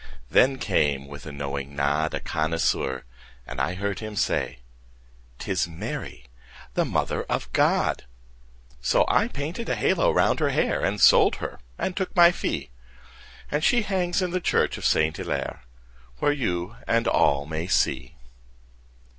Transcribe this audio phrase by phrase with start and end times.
[0.31, 3.03] Then came, with a knowing nod, A connoisseur,
[3.45, 4.57] and I heard him say;
[5.37, 6.25] "'Tis Mary,
[6.73, 8.05] the Mother of God."
[8.81, 12.31] So I painted a halo round her hair, And I sold her and took my
[12.31, 12.71] fee,
[13.51, 15.59] And she hangs in the church of Saint Hillaire,
[16.17, 18.15] Where you and all may see.